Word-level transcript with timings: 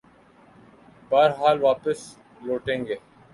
بہرحال 1.11 1.57
واپس 1.63 1.99
لوٹیں 2.45 2.85
گے۔ 2.87 2.95